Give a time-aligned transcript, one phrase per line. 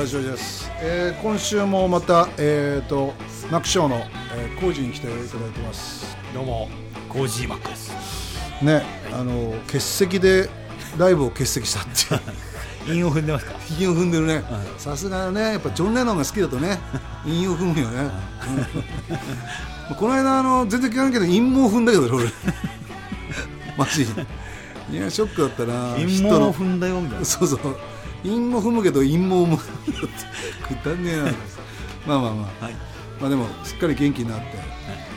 [0.00, 3.12] ラビオです、えー今週もまたえっ、と
[3.50, 3.96] マックショーの、
[4.34, 6.16] えー、工事に来ていただいてます。
[6.32, 6.70] どうも
[7.10, 8.64] コージーマックです。
[8.64, 8.82] ね、
[9.12, 10.48] あの欠席で
[10.96, 11.84] ライブを欠席したっ
[12.86, 13.52] て韻 を踏んでますか？
[13.78, 14.42] 韻を踏んでるね。
[14.78, 16.78] さすがねやっぱジョン・レノンが好きだとね
[17.26, 18.10] 韻を踏むよね、
[19.90, 19.96] うん。
[19.96, 22.24] この間あの全然聞かんけど韻も踏んだけどね俺。
[23.76, 24.04] マジ
[24.90, 25.94] いやショックだったな。
[25.98, 26.40] 韻人の。
[26.40, 27.24] も踏んだよみたいな。
[27.26, 27.76] そうそう
[28.24, 29.58] 韻も踏むけど韻も踏む。
[30.82, 31.22] くだんねえな。
[32.06, 32.64] まあまあまあ。
[32.64, 32.74] はい。
[33.20, 34.44] まあでもすっかり元気になって、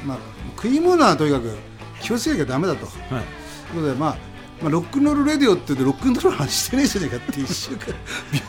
[0.06, 0.18] まあ、
[0.56, 1.56] 食い物はとにかく
[2.02, 2.86] 気をつけなきゃダメだと。
[2.86, 3.24] はい。
[3.72, 4.18] ということで、まあ、
[4.62, 7.96] まあ、ロックンロールレディオって言ってロックンロールの話してねえじゃねえかって 一週間。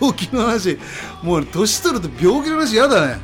[0.01, 0.79] 病気の話。
[1.23, 3.21] もう年取ると病気の話嫌だね、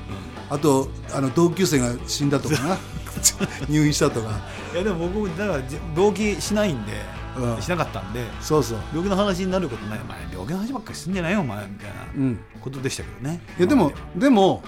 [0.49, 2.79] あとあの同級生が死んだとかな。
[3.69, 4.41] 入院したとか。
[4.73, 7.20] いやでも僕だからじ病気しないんで、うん
[7.61, 8.79] しなかったんでそうそう。
[8.93, 10.01] 病気の話になることない。
[10.01, 12.39] お前病気の話ばっかりすんじゃないよお前みたいなうん。
[12.61, 13.41] ことでしたけどね。
[13.59, 14.63] いやでもでも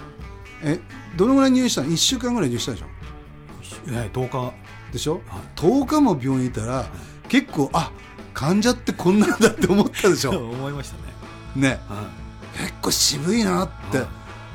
[0.63, 0.79] え
[1.17, 2.87] どのぐらい入院したの？1週間ぐらい入院したでしょ？
[3.89, 4.53] え10日。
[4.93, 5.23] でしょ、
[5.57, 6.85] 10日も病院にいたら
[7.29, 7.91] 結構あ
[8.35, 10.31] 患者ってこんなんだって思ったでしょ？
[10.51, 10.97] 思いました
[11.59, 11.69] ね。
[11.69, 11.81] ね。
[11.89, 12.05] は
[12.59, 14.07] 結構渋いなって、はい。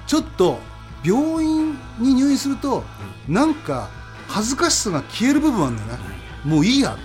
[0.06, 0.60] ちょっと
[1.04, 2.84] 病院に入院すると、
[3.28, 3.90] なんか
[4.28, 5.98] 恥ずかしさが消える部分あるんだよね、
[6.46, 7.02] もういいやって、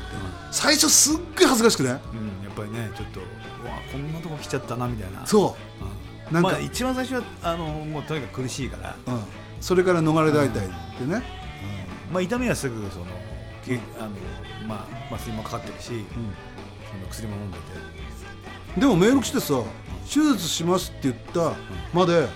[0.51, 1.89] 最初すっごい恥ずかしくね？
[1.89, 1.99] いうん、
[2.45, 3.23] やっぱりねちょっとう
[3.67, 5.27] わこんなとこ来ちゃったなみたいな。
[5.27, 6.31] そう。
[6.31, 6.35] ん。
[6.35, 9.23] なんかまあ、一番最初はあのもうとにかく苦しいから、う、うん、
[9.61, 11.23] それから逃れられたいってね、
[12.11, 13.07] まあ、痛みはすぐその
[13.65, 14.11] けあの、
[14.67, 18.81] まあ、麻酔もかかってるし、その薬も飲んでて。
[18.81, 19.63] でもメール来てさ
[20.05, 21.55] 手術しますって言った
[21.93, 22.27] まで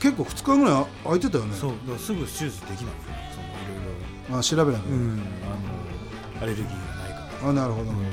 [0.00, 1.54] 結構2日ぐらい空いてたよね。
[1.54, 4.38] そうだからすぐ手術できないそのいろいろ。
[4.38, 5.22] あ調べなきゃ、うん。
[5.44, 5.77] あの
[6.40, 7.92] アレルギーがないからあなるほど。
[7.92, 8.04] なる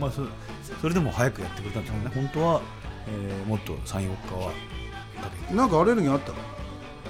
[0.00, 0.22] まあそ
[0.80, 2.60] それでも早くやってくれたんですよね、本当は、
[3.08, 6.36] えーもっと34日はかけほどなんかアレルギーあったの？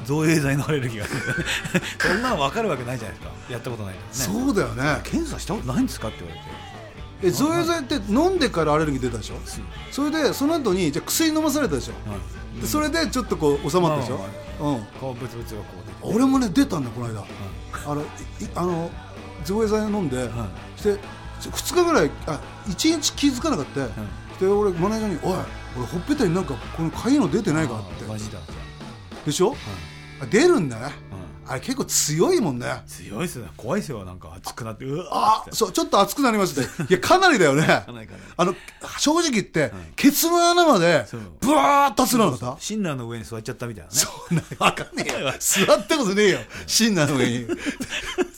[0.04, 1.06] 造影剤のアレルギーが
[2.08, 3.34] そんなの分かるわけないじゃないですか。
[3.50, 4.12] やったことないからね。
[4.12, 5.00] そうだよね。
[5.04, 6.46] 検査したことないんですかって言われて。
[7.20, 9.34] え造影剤って飲んでからアレルギー出たでしょ？
[9.90, 12.10] それでその後にじゃあ薬飲まされたでしょ？
[12.10, 14.24] はいでそれでちょっとこう収まったでしょ、
[14.60, 16.14] うん、顔ブツブツがこう出て。
[16.14, 17.24] 俺もね出たんだよこの間、
[17.86, 18.04] あのい
[18.54, 18.90] あの
[19.48, 20.98] 造影剤飲んで、はして
[21.40, 23.86] 2日ぐらいあ1日気づかなかった、
[24.40, 25.38] で俺マネージャーに「おい
[25.76, 28.04] 俺ほっぺたになんかこのかゆいの出てないか?」って。
[28.04, 28.38] マジだ
[29.26, 29.56] でしょ、
[30.22, 30.92] あ出るんだね、
[31.46, 32.66] あれ結構強いもんね。
[32.86, 33.50] 強いですよね。
[33.56, 34.04] 怖いですよ。
[34.04, 37.64] なんか熱くなってうわあそうちょっと熱くなりますねいやかなりだよね。
[38.36, 38.54] あの
[38.98, 41.06] 正直言って、ケツの穴まで
[41.40, 42.34] ブワーッと熱くなか？
[42.36, 43.96] ったシンナーの上に座っちゃったみたいなね。
[43.98, 45.32] そんなわかんねえよ。
[45.38, 46.38] 座ったことねえよ。
[46.66, 47.46] シンナーの上に。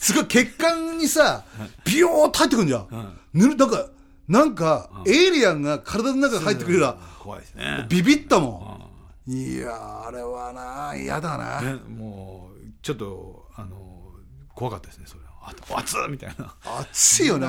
[0.01, 1.43] すごい血管にさ、
[1.85, 3.17] ビヨーっと入ってくんじゃん。
[3.33, 3.85] ぬる、なんか、
[4.27, 8.89] なんか、エイリアンが体の中に入ってくれるら、怖いですねビビったも
[9.27, 9.31] ん。
[9.31, 11.61] いやー、あれはな、嫌だな。
[11.61, 13.77] ねもうちょっとあの
[14.55, 17.47] 怖かったですねそれはあ熱っみたいな熱いよね。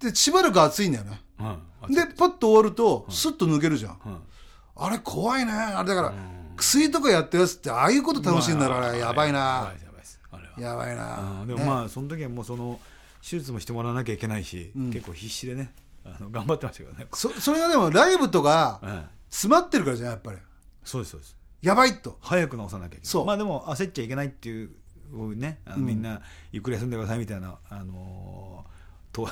[0.00, 1.20] で、しばらく熱いんだよね。
[1.88, 3.98] で、パッと終わると、スッと抜けるじゃん。
[4.04, 4.16] うん
[4.82, 5.52] あれ怖いね。
[5.52, 6.12] あれだから、
[6.56, 8.98] 薬とかやってるやつって、ああいうこと楽しいんだろ、あれ。
[8.98, 9.72] やばいやな
[10.60, 11.40] やばいな。
[11.42, 11.44] う。
[11.44, 11.46] ん。
[11.46, 12.78] でもまあその時はもうその
[13.22, 15.72] 手術もしてもらわなきゃいけないし、結構必死でね
[16.04, 20.38] あの頑張ってましたけどね、そそれがでも、ライブとか、うん詰まってるからじゃん、やっぱり。
[20.82, 21.36] そうですそうです。
[21.62, 22.18] やばいと。
[22.20, 23.06] 早く治さなきゃいけない。
[23.06, 23.26] そう。
[23.26, 24.70] まあでも焦っちゃいけないっていう
[25.36, 26.20] ねあのみんな
[26.52, 29.28] ゆっくり休んでくださいみたいな、あのーと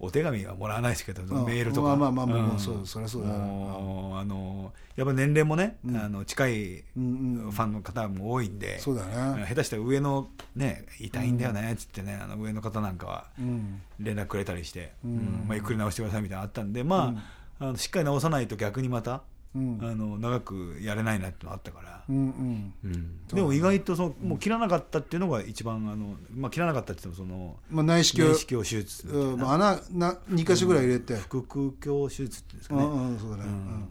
[0.00, 1.46] お手紙はもらわないですけど、ん。
[1.46, 1.96] メールとか。
[1.96, 13.80] まあまあまあまあもうそうそりゃそうだあのーやっぱ年齢もね、あの近いファンの方も多いんで、そうだね下手したら上のね痛いんだよねっつってね、あの上の方なんかはうん。
[14.00, 15.44] 連絡くれたりして、うん。
[15.46, 17.14] まあ、ゆっくり治してくださいみたいなのあったんで、ま
[17.58, 19.22] ああのしっかり治さないと逆にまた、
[19.54, 19.78] うん。
[19.82, 22.74] あの長くやれないなってのあったから、うんうん。
[22.84, 23.26] うん。
[23.26, 28.34] でも意外とそのもう切らなかったっていうのが一番あの、まあ、切らなかったって言ってもそのまあ内視鏡。
[28.34, 31.16] 内視鏡手術まあ穴な2箇所ぐらい入れて。
[31.16, 33.42] 腹腔鏡手術っていうんですかね、うんうんそうだね。
[33.44, 33.88] うん。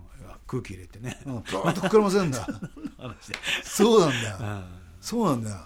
[0.47, 1.33] 空気入れてね、うん。
[1.35, 2.47] バーッと膨らませるんだ。
[3.63, 4.29] そうなんだ。
[4.29, 4.63] ようん。
[5.01, 5.49] そうなんだ。
[5.49, 5.57] よ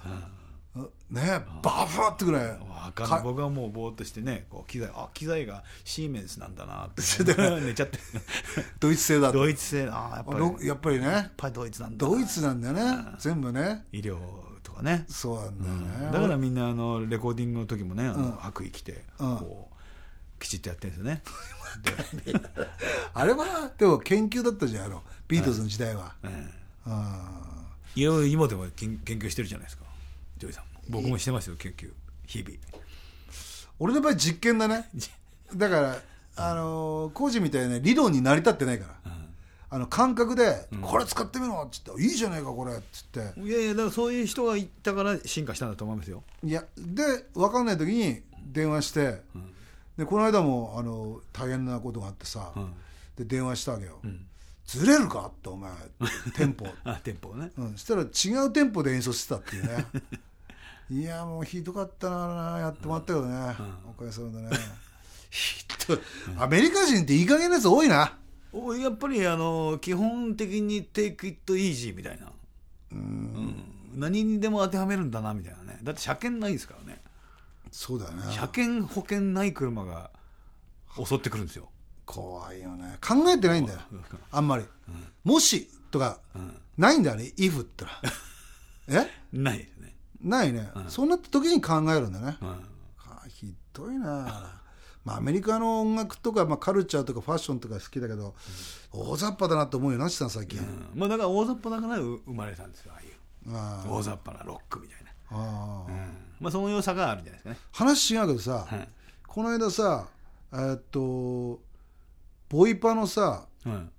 [1.10, 2.48] ねバファってぐらい。
[2.48, 7.02] わかんないか僕はもうぼーっとしてねこう機材あ機材がシーメンスなんだなって。
[7.62, 8.00] 寝ちゃって。
[8.80, 9.32] ドイツ製だ。
[9.32, 9.90] ドイツ製。
[9.90, 10.40] ああやっぱり。
[10.40, 11.06] ろやっぱりね。
[11.06, 12.14] やっぱりドイツなんだな。
[12.14, 13.06] ドイツなんだよね。
[13.20, 13.86] 全部ね。
[13.92, 14.18] 医療
[14.64, 15.06] とかね。
[15.10, 15.76] そうなんだよ
[16.06, 16.12] ね。
[16.14, 18.32] だからみんなあのレコーディングの時もねあのうん。
[18.38, 19.38] 白衣着てうん。
[19.38, 21.24] こうきちっとやってるんですよね。
[23.14, 26.16] あれはでも研究だったじゃんあのビートルズの時代は。
[26.24, 26.48] え
[26.88, 27.42] うん。
[27.94, 29.84] いや今でも研研究してるじゃないですか
[30.42, 30.70] ジョージさんも。
[30.90, 31.92] 僕もしてますよ研究
[32.26, 32.58] 日々。
[33.80, 34.90] 俺の場合実験だね。
[35.56, 35.98] だから
[36.36, 39.12] あのー工事みたいな理論に成り立ってないから。
[39.74, 43.40] あの感覚で、これ使ってみろっつっていいじゃないかこれっつって。
[43.40, 46.24] いやいやだからそういう人がいたから進化したんだと思いますよ。
[46.44, 47.04] いやで
[47.34, 49.22] 分かんない時に電話して、
[49.98, 52.74] でこの間もあの大変なことがあってさ、ん。
[53.16, 54.02] で電話したわけよ、
[54.66, 55.72] ずれるかってお前
[56.36, 56.68] テンポ。
[56.84, 57.52] あ店舗ね。
[57.58, 59.86] うん、そしたら違うテンポで演奏してたっていうね
[60.92, 63.56] いやもうひどかったなやってもらったけどね、
[63.90, 64.50] おかげさまでね。
[65.32, 66.00] ひどい。
[66.38, 68.18] アメリカ人っていい加減なやつ多いな。
[68.52, 72.30] おやっぱりあの基本的にテイクイットイージーみたいな。
[72.92, 73.56] うん。
[73.96, 75.80] 何にでも当てはめるんだなみたいなね。
[75.82, 77.02] だって車検ないですからね。
[77.72, 80.12] そうだよね車検保険ない車が
[81.06, 81.70] 襲ってくるんですよ。
[82.06, 82.98] 怖いよね。
[83.00, 83.80] 考えてないんだよ。
[84.30, 84.66] あんまり、
[85.24, 86.20] もしとか、
[86.78, 87.32] ないんだよね。
[87.38, 88.02] if ってのは。
[88.90, 89.10] え？
[89.32, 89.91] ないですね、
[90.24, 92.50] ないね、そうなった時に考えるんだね、うん。
[92.50, 94.60] あひどいな。
[95.04, 98.36] まあ、アメリカの音楽とか、まあ、カルチャーとかファッションとか好きだけど、
[98.92, 100.92] 大雑把だなと思うよなしさん最近、うん。
[100.94, 103.56] まあ、だから大雑把だからう生まれたんですよああいう。
[103.56, 105.92] あ大雑把なロックみたいな、ああ。
[105.92, 106.18] うん。
[106.40, 107.68] まあ、その良さがあるんじゃないですかね。
[107.72, 108.88] 話違うけどさ、はい。
[109.26, 110.08] この間さ
[110.54, 111.62] えーっと
[112.50, 113.90] ボイパのさうん。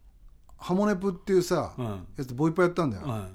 [0.56, 2.06] ハモネプっていうさ、うん。
[2.16, 3.28] やつボイパやったんだよ、うん。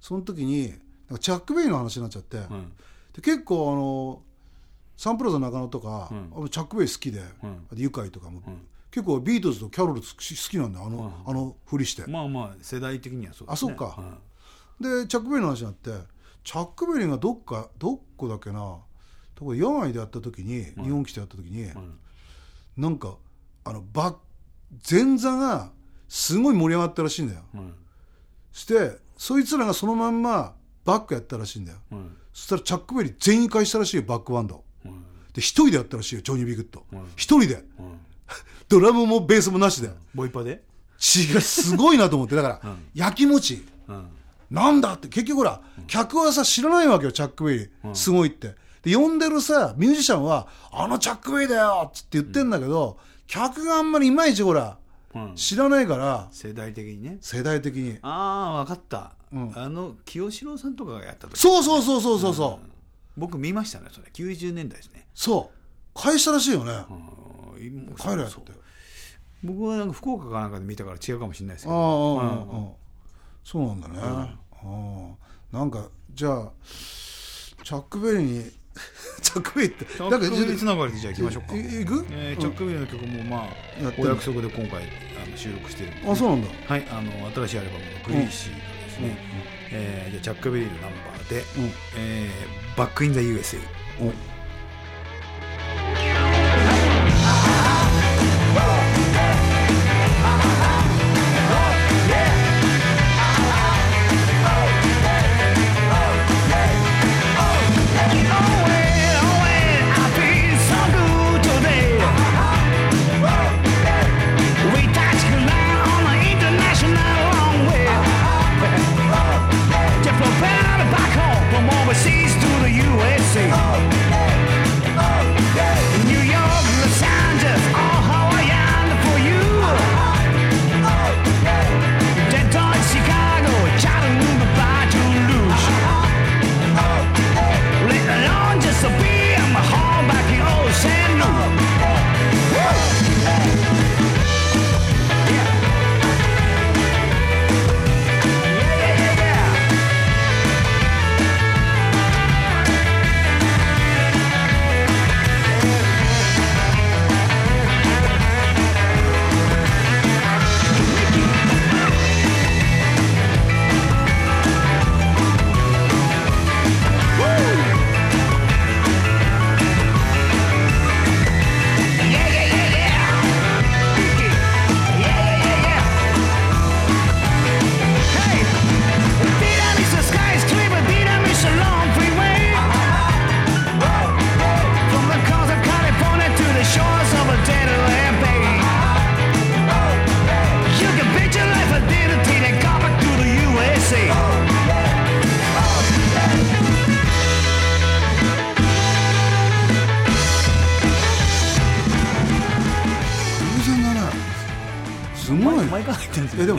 [0.00, 0.74] その時に
[1.10, 2.72] なんかチャック・ベイの話になっちゃって、うん。
[3.12, 4.22] で結構あの
[4.96, 6.28] サンプラザ中野とか、うん。
[6.32, 7.24] 俺チャック・ベイ好きで、ん。
[7.70, 8.42] あとユカイとかも、ん。
[8.90, 10.86] 結構ビートルズとキャロル好きなんだよ。
[10.86, 13.72] あの,、あのふりして、まあまあ世代的にはそうですね。
[13.72, 13.96] あそうか。
[14.80, 15.00] うん。
[15.02, 15.90] でチャック・ベリーの話になって
[16.44, 18.78] チャック・ベリーがどっかどこだっけな。
[19.34, 21.98] とこ野外でやった時に、日本来てやった時に、ん。
[22.76, 23.16] なんか
[23.64, 24.16] あのバッ
[24.88, 25.70] 前座が
[26.08, 27.42] すごい盛り上がったらしいんだよ。
[27.54, 27.74] うん。
[28.52, 30.54] してそいつらがそのまんま
[30.84, 31.78] バックやったらしいんだよ。
[31.92, 34.64] うんそしたらチャック・ベリー全員返したらしいよバックバンド。
[34.84, 36.84] うんで一人でやったらしいよジョニー・ B・グッド。
[36.92, 37.54] うん一人で。
[37.78, 37.98] うん
[38.68, 39.90] ドラムもベースもなしで。
[40.14, 40.62] ボイパで？
[40.98, 42.36] 血がすごいなと思って。
[42.36, 44.06] だから、うんやきもちうん
[44.50, 45.08] なんだって。
[45.08, 48.54] 結局ほら、客はさ知らないわけよチャック・ベリー、すごいって。
[48.82, 54.78] で呼んでるさミュージシャンは「あのチャック・ベリーだよ!」っつって言ってんだけど、客があんまりいまいちほら
[55.14, 55.34] うん。
[55.34, 56.28] 知らないから。
[56.30, 57.18] 世代的にね。
[57.20, 57.98] 世代的に。
[58.02, 59.52] ああ分かった、うん。
[59.56, 61.38] あの清志郎さんとかがやった時。
[61.38, 62.68] そうそうそうそうそうそう、
[63.16, 64.08] 僕見ましたねそれ。
[64.12, 65.06] 90年代ですね。
[65.14, 66.00] そう。
[66.00, 67.94] 返したらしいよね、うん。
[67.96, 68.30] 帰れって。
[68.30, 68.44] そう。
[69.42, 72.68] 僕はなんか福岡かなんかで見たから違うかもしれないですけああどああああ
[73.42, 76.52] そうなんだね、ああなんかじゃあ
[77.64, 78.52] チャック・ベリーに
[79.22, 79.84] チャック・ベリーって。
[79.84, 84.82] チャックベリーつながりでじゃあ行きましょうか、いいくえーチャックベリーの曲もまあお約束で今回
[85.22, 86.10] あの収録してるんで。
[86.10, 86.48] あそうなんだ。
[86.66, 89.16] はいあの新しいアルバムの「グリーシー」がですね、
[89.72, 93.58] えーじゃあチャックベリーのナンバーでうん「えーバック・イン・ザ・ USA」
[94.00, 94.12] お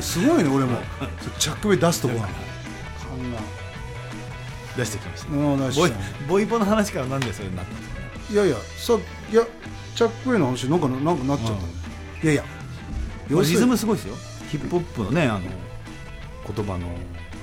[0.01, 0.77] すごいね俺も。
[1.39, 2.27] チャック・ベリー出すとこが
[4.77, 5.29] 出してきました
[5.79, 5.91] ボイ
[6.27, 8.93] ボイパの話からなんでそれになったんですかねいやいやさ
[9.31, 9.45] いや
[9.95, 11.53] チャック・ベリーの話なんかなんかなっちゃった。
[11.53, 11.59] ね、
[12.23, 12.43] いやいや。
[13.29, 14.15] リズムすごいですよ。
[14.49, 15.41] ヒップホップのねあの
[16.53, 16.87] 言葉の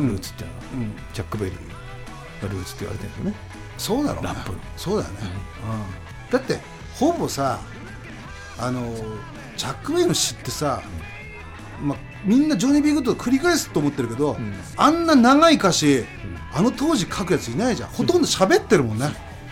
[0.00, 0.96] ルーツっていうのは、うん。
[1.12, 3.34] チャック・ベリーがルーツって言われてるんですよね。
[3.78, 4.58] そうだろうねラップの。
[4.76, 5.20] そうだよね、
[6.26, 6.30] うん。
[6.32, 6.58] だって
[6.94, 7.60] ほぼさ
[8.58, 8.94] あの
[9.56, 10.82] チャック・ベイの詩ってさ、
[11.82, 14.54] まあ、みんなジョニー・ビーグッドを繰り返すと思ってるけど、ん。
[14.76, 16.04] あんな長い歌詞、
[16.52, 17.88] あの当時書くやついないじゃん。
[17.90, 19.10] ほとんど喋ってるもんね。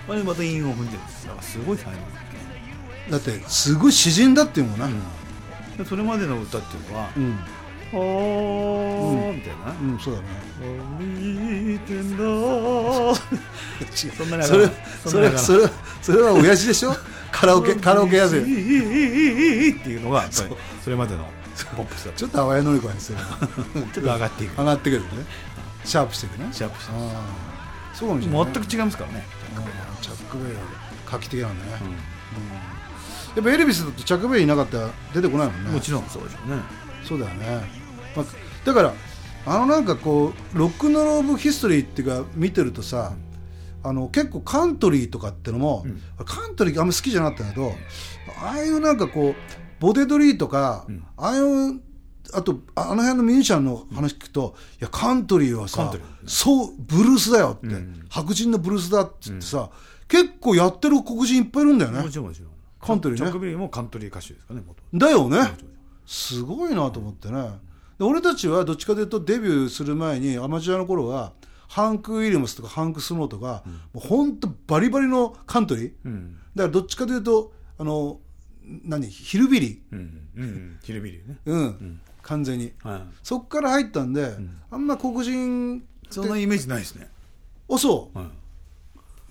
[0.08, 0.98] あれまた韻を踏んでる。
[1.40, 2.16] すごい才能。
[3.10, 4.88] だってすごい詩人だっていうもんな、
[5.78, 7.38] でそれまでの歌っていうのはうん
[7.96, 9.70] 「おー」みたいな。
[9.80, 10.26] うん、そうだね
[10.98, 12.16] 「見てんだ」
[14.16, 14.68] そんなにそれ
[15.04, 15.70] それそれ
[16.02, 16.96] それは親父でしょ？
[17.30, 21.28] カラオケカラオケやつっていうのがそれまでの
[21.64, 23.18] ポップスだちょっと淡谷のり子ですよ
[23.74, 24.58] ちょっと上がっていく。
[24.58, 25.08] 上がってくるね。
[25.84, 26.48] シャープしていくね。
[26.52, 26.92] シャープして
[27.94, 28.44] そうかもしれない？
[28.52, 29.26] 全く違いますからね。
[29.56, 29.64] うん
[30.02, 30.60] チャック・ベイは
[31.10, 31.90] 画期的なのね、うん。
[31.92, 31.96] や
[33.40, 35.70] っぱエルビスだとチャック・ベイいなかったら出てこないもんね。
[35.70, 36.62] もちろんそうでしょうね。
[37.04, 37.70] そうだよね、
[38.16, 38.26] まあ、
[38.64, 38.92] だから
[39.46, 43.12] あのなんかこうロックンローブ・ヒストリーっていうか見てるとさ、
[43.82, 46.02] あの結構カントリーとかってのも、うん。
[46.24, 47.74] カントリーあんま好きじゃなかったんだけど
[48.42, 49.34] ああいうなんかこう
[49.80, 51.04] ボデドリーとか、ん。
[51.16, 51.80] ああいう
[52.32, 55.94] あとあの辺のミュージシャンの話聞くと、いやカントリーはカさ
[56.26, 58.06] そうブルースだよって、うん。
[58.08, 59.70] 白人のブルースだっつってさ、
[60.08, 62.02] 結構やってる黒人いっぱいいるんだよね。
[62.02, 62.50] もちろんもちろん。
[62.80, 63.24] カントリーね。
[63.24, 65.38] チャックベリーもカントリー歌手ですかね元だよね。
[65.38, 65.50] 々
[66.06, 67.50] すごいなと思ってね。
[67.98, 71.32] で俺たちはどっちかというとデビューする前にアマチュアの頃は
[71.68, 75.92] ハンク・ウィリアムスとかハンク・スノーとか、もう本当バリバリのカントリー。
[76.04, 76.38] うん。
[76.54, 78.20] だからどっちかというとあの
[78.84, 79.08] 何？
[79.08, 79.82] ヒルビリ。
[79.92, 82.00] うんうんヒルビリーねー、うん。
[82.22, 82.72] 完全に。
[82.82, 83.02] はい。
[83.22, 84.34] そっから入ったんで、
[84.70, 87.08] あんま黒人そんなイメージないですね。
[87.70, 88.18] あそう。
[88.18, 88.28] はい。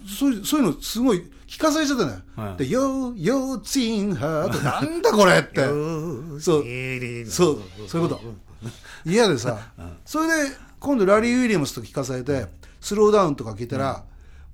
[0.08, 2.58] そういうそういうのすごい聞かされちゃったね、はい。
[2.58, 5.62] で「よーよーツインハート」 なんだこれって。
[5.66, 6.40] そう。
[6.40, 7.62] そう。
[7.88, 8.04] そう。
[8.04, 8.22] いうこと。
[9.06, 9.72] 嫌でさ、
[10.06, 12.48] それで今度ラリー・ウィリアムスと聞かされて
[12.80, 14.04] スローダウンとか聞いたら、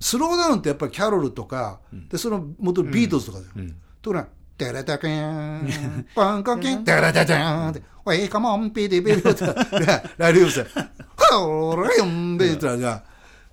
[0.00, 3.70] スローダウンってやっぱりキャロルとか、でその元ビートルズとかだよ、
[4.02, 4.28] ところが
[4.64, 10.70] 「テレタケンパンコキンテレタチャン」って「ウェイカモンピディビビ」とかでラリー・ウスで
[11.16, 13.02] 「ホーレンベ」って言ったらじゃあ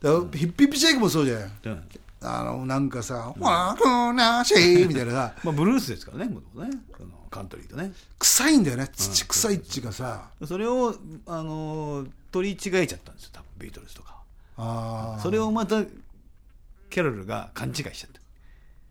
[0.01, 1.51] だからヒッピッピシェイクもそうじゃん。
[1.65, 1.83] うん。
[2.21, 5.33] あのなんかさ「ワクナシー」みたいなさ。
[5.43, 6.77] まあブルースですからね元々ね。
[6.97, 7.91] そのカントリーとね。
[8.17, 8.89] 臭いんだよね。
[8.93, 14.17] 土臭いっちゅうかさそれをあのー取り違えちゃったんですよ多分ビートルズとか
[14.57, 15.21] あー。
[15.21, 18.19] それをまたキャロルが勘違いしちゃった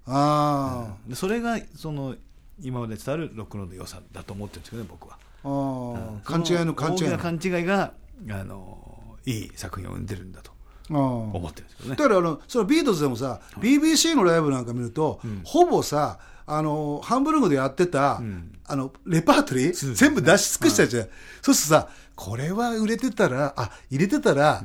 [0.08, 2.16] あでそれがその
[2.60, 5.18] 今まで伝わるロックンロールの良さだと思ってるんですけどね僕は。
[5.44, 5.48] ー。
[5.48, 7.18] あー勘違いの勘違いの。
[7.18, 7.92] 勘違いが
[8.30, 10.50] あのいい作品を生んでるんだと
[10.90, 11.96] 思ってるんですけどね。
[11.96, 18.58] だからあのそのビートルズでもさ、BBC のライブなんか見ると、ほぼさあのハンブルグでやってた、ん。
[18.66, 21.08] あのレパートリー全部出し尽くしたじゃん、
[21.42, 24.62] そうするとさこれは売れてたらあ入れてたら、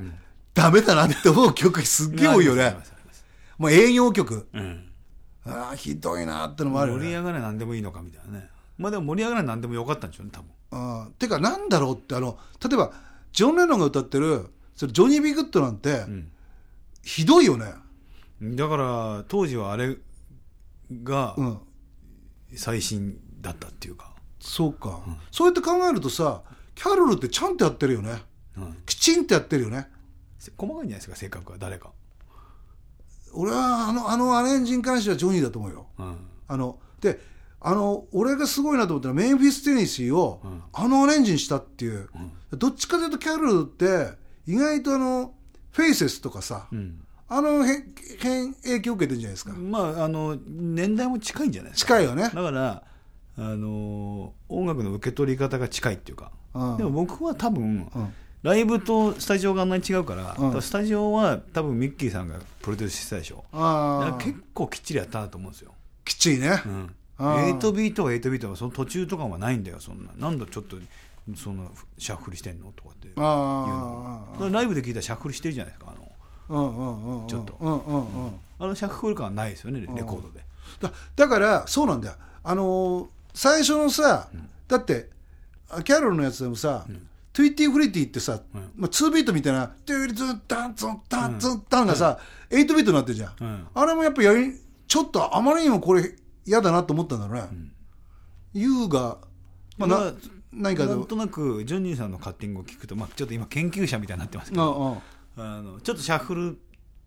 [0.54, 2.76] ダメだなって思う曲すっげえ多いよね。
[3.58, 4.93] もう営業曲あります
[5.46, 8.50] ああひどいなってのうんもある盛り上がれ何でもいいのかみたいなね。
[8.78, 10.50] まあでも盛り上がれ何でもよかったんでしょうね多分。
[10.72, 12.92] あーてかなんだろうってあの例えば
[13.32, 16.32] ジョン・レノンが歌ってるそれジョニー・ビー・グッドなんて、ん
[17.04, 17.74] ひどいよね。
[18.42, 19.98] だから当時はあれ
[21.04, 21.60] がうん。
[22.56, 26.44] 最新だったっていうか、そうか、そうやって考えるとさ
[26.76, 28.22] キャロルってちゃんとやってるよね。
[28.56, 28.78] うん。
[28.86, 29.88] きちんとやってるよね。
[30.56, 31.92] 細かいんじゃないですか性格が誰か、
[33.34, 35.88] 俺はあのあのアレンジに関してはジョニーだと思うよ。
[36.00, 36.18] うん。
[36.48, 37.20] あので
[37.60, 40.62] あの俺がすごいなと思ったのはメンフィス・テネシーを、うん。
[40.72, 42.10] あのアレンジにしたっていう、
[42.52, 45.34] どっちかというとキャロルって意外とあの
[45.72, 47.00] フェイセスとかさ、うん。
[47.30, 47.84] あのへ
[48.20, 51.96] 変影響を受けてるんじゃないですか、まああの年代も近いんじゃないですか。
[51.96, 52.24] 近いよね。
[52.24, 52.84] だから
[53.38, 56.78] あの音楽の受け取り方が近いっていうか、うん。
[56.78, 58.14] でも僕は多分、うん
[58.44, 60.62] ライブとスタジオがあんなに違うから、うん。
[60.62, 63.46] スタジオは多分ミッキーさんがプロデュースしてたでしょ。
[63.54, 64.22] ああ。
[64.22, 65.72] 結構きっちりやったなと思うんですよ、
[66.04, 70.12] きっちりね、うん、あー8ビートは8ビートはその途中とかはないんだよそんな。
[70.18, 70.76] なんだちょっと
[71.38, 77.26] そのシャッフルしてんのとかっていうあのライブで聞いたらシャッフルしてるじゃないですかあの。
[77.28, 77.58] ちょっと。
[78.60, 80.44] あのシャッフル感はないですよねレレコードで。
[80.82, 82.16] だだからそうなんだよ。
[82.44, 84.28] あのー最初のさ、
[84.68, 85.10] だって
[85.68, 86.86] あキャロルのやつでもさ、
[87.34, 88.72] トゥッティ・フルッティってさ、うん。
[88.76, 92.20] まあ、2ビートみたいな「トゥリツンタンツンタンツンタン」がさ、
[92.52, 93.68] 8ビートになってるじゃん、うん。
[93.74, 94.54] あれもやっぱやり
[94.88, 97.50] ちょっとあまりにもこれ嫌だなと思ったんだろうね、
[98.54, 99.18] 優が、
[99.78, 100.14] まあ、なまあ
[100.52, 105.02] 何かでなんとなくジョニーさんのカッティングを聞くと、まあ、ちょっと今研究者みたいになってますけあど。
[105.38, 105.62] ああ。
[105.62, 106.60] のちょっとシャッフル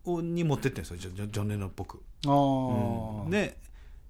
[0.03, 2.29] をに持ってってるんですよジョジョジョン・レノンっぽく、あ
[3.27, 3.57] あ、で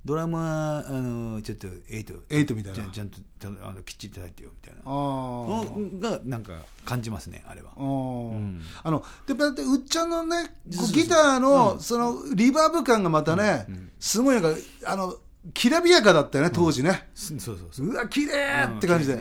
[0.06, 2.14] ドラムはあのちょっとエイト。
[2.30, 2.78] エイトみたいな。
[2.78, 4.82] ちゃんちゃんとたあのきっちり叩いてよみたいな。
[4.86, 6.54] あがなんか
[6.86, 7.72] 感じますねあれは。
[7.76, 7.84] あー。
[7.84, 8.62] うん。
[8.84, 13.68] あのでだってうっちゃんのねギターのそのリバーブ感がまたね、
[14.00, 15.16] すごいなんかあの
[15.54, 17.96] きらびやかだったよね当時ね、そうそうそうう。
[17.96, 19.18] わ綺麗って感じで、う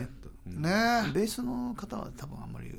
[0.49, 0.69] んね。
[1.13, 2.69] ベースの方は多分あんまり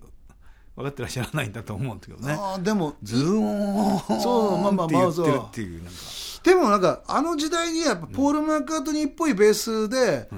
[0.76, 2.32] 分かってらっしゃらないんだと思うんですけどね。
[2.32, 5.98] あーでもズーンそうまあまあまあそうっていうなんか
[6.48, 10.30] でもなんかあの時代にやっぱポール・マーカートニーっぽいベースで、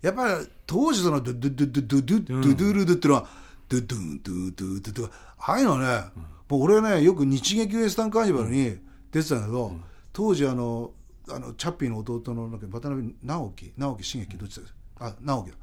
[0.00, 3.28] やっぱり当時そのドゥドゥドゥドゥドゥドゥドゥルドゥっていうのは
[3.68, 6.04] ドゥドゥドゥドゥドゥドゥああいうのね、
[6.48, 8.78] もう俺ねよく日劇ウエスタンカーニバルに
[9.10, 9.72] 出てたんだけど、
[10.12, 10.92] 当時あの
[11.28, 14.66] あのチャッピーの弟の渡辺直樹直樹茂樹どっちだ
[15.00, 15.56] あ直樹だ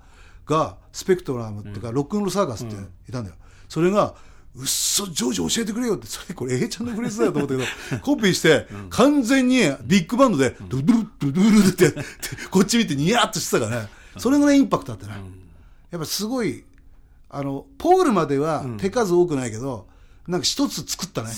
[0.45, 2.75] がスペクトラムっていうか、ロックンロールサーカスって
[3.07, 3.37] いたんだよ。
[3.69, 4.15] それが
[4.55, 6.07] うっそジョージ教えてくれよって。
[6.07, 11.93] それこれ A ちゃんのフレーズだと思ったけど コピーして完全にビッグバンドでドゥドゥドゥドゥルルって
[12.51, 13.89] こっち見てニヤッとしてたからね。
[14.17, 15.13] それぐらいインパクトあってね。
[15.89, 16.63] やっぱすごい
[17.29, 19.87] あのポールまでは手数多くないけど
[20.27, 21.31] なんか一つ作ったね。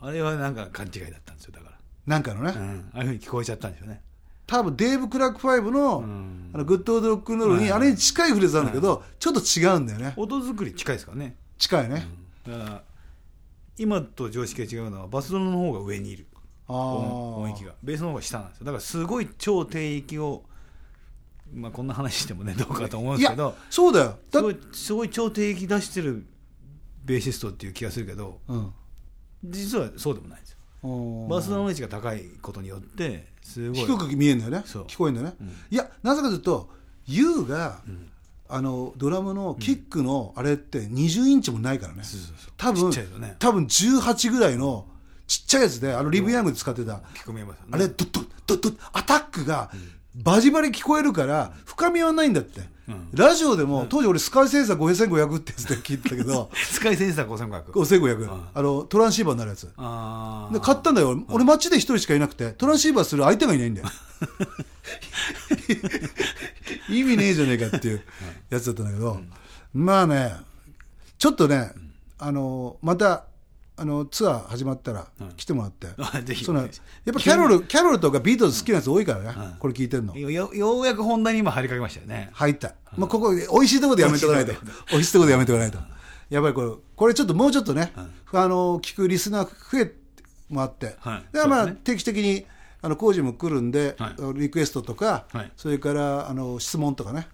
[0.00, 1.76] あれはなんか勘違いだったんですよだから、
[2.06, 2.52] なんかのね。
[2.56, 4.00] うん、ああいうふうに聞こえちゃったんですよね。
[4.46, 6.04] 多分デイヴ・クラーク5の
[6.52, 10.14] あのグッド・オールド・ロックンロールにあれに近いフレーズなんだけどちょっと違うんだよね。
[10.16, 11.36] 音作り近いですからね。
[11.58, 12.82] 近いねだから
[13.78, 16.26] 今と常識が違うのはバスドラの方が上にいる。
[16.68, 17.74] あ音音ー域が。
[17.82, 18.66] ベースの方が下なんですよ。
[18.66, 20.44] だからすごい超低域を
[21.52, 24.18] まあこんな話してもね どうかと思うんですけどそうだよ。
[24.30, 26.26] だすごいすごい超低域出してる
[27.04, 28.72] ベーシストっていう気がするけどうん。
[29.44, 30.58] 実はそうでもないんですよ。
[31.28, 33.80] バスドラの位置が高いことによってすごい。
[33.80, 34.62] 低く見えるんだよね。
[34.66, 34.84] そう。
[34.84, 36.70] 聞こえるんだよね、いやなぜかというと
[37.08, 37.82] YOU が、
[38.52, 42.02] あのドラムのキックのあれって20インチもないからね、
[42.56, 43.36] 多分ね。
[43.38, 44.86] 多分18ぐらいの
[45.26, 47.68] ちっちゃいやつであのリブ・ヤングで使ってた、聞こえますよね。
[47.72, 49.70] あれドッドッドッドッアタックが
[50.14, 52.60] バジバリ聞こえるから深みはないんだって、
[53.14, 59.70] ラジオでも、当時俺スカイセンサー5500ってやつで聞いてたけど スカイセンサー5500 5500、あのトランシーバーになるやつ。
[59.78, 63.88] あで買ったんだよ、俺街で一人しかいなくてトランシーバーする相手がいないんだよ。
[66.88, 68.02] 意味ねえじゃねえかっていう
[68.56, 69.18] やつだったんだけど、
[69.72, 70.34] まあね
[71.18, 71.70] ちょっとね、
[72.18, 73.24] あのまた
[73.76, 76.44] あのツアー始まったら来てもらって、 あぜひ。
[76.44, 76.70] そのやっ
[77.12, 80.16] ぱキャロルキャロルとかビートルズ好きなやつ多いからね、これ聞いてるの。
[80.16, 82.30] よよようやく本題に今入りかけましたよね。
[82.32, 84.52] 入った、まあ、ここ美味しいところでやめておかないと。
[84.90, 85.78] 美味しいところでやめておかないと。
[86.28, 88.08] やっぱりこれこれちょっともうちょっとね、あ
[88.46, 89.94] の聞くリスナー増え
[90.48, 90.96] もあって、
[91.48, 92.46] まあ、定期的に
[92.82, 94.14] あの工事も来るんで、はい。
[94.34, 95.52] リクエストとか、はい。
[95.56, 97.28] それからあの質問とかね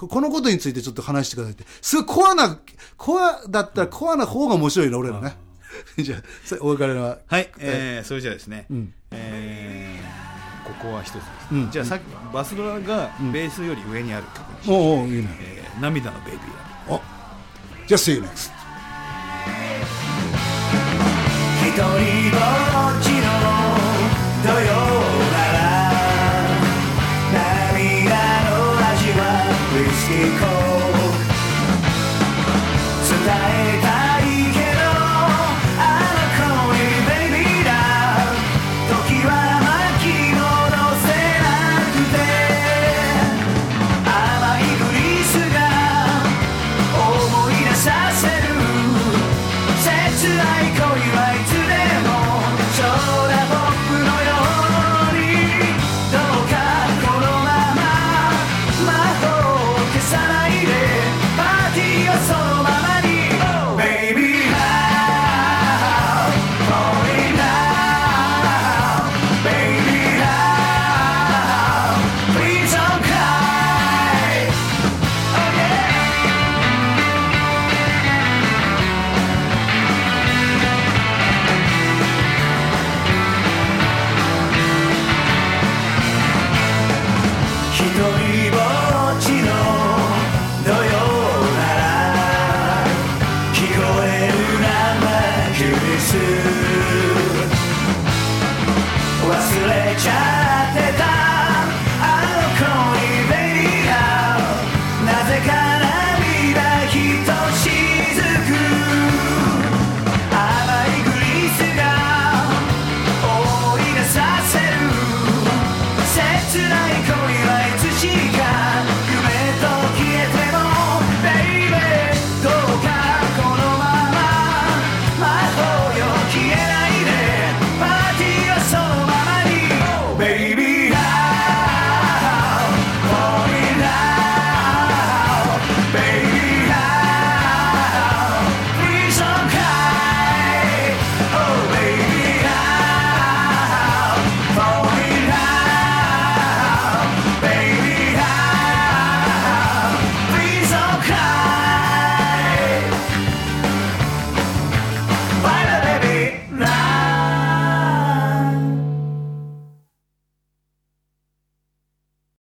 [0.00, 1.64] ここのことについてちょっと話してくださいって。
[1.82, 2.58] すごいコアな
[2.96, 5.36] コアだったらコアな方が面白いな俺らね、
[6.02, 7.18] じゃあそれお別れは。
[7.26, 8.66] はい、えー、それじゃあですね、
[9.10, 10.20] えー
[10.66, 11.70] ここは一つです、うん。
[11.70, 15.36] じゃあさっきバスドラがベースより上にある曲にしましょうおうおういいね。
[15.40, 16.54] えー涙のベイビーラ
[16.88, 17.00] ブお
[17.86, 18.50] じゃあ See you next.
[21.66, 23.22] 一人ぼっちの
[24.44, 24.79] 土曜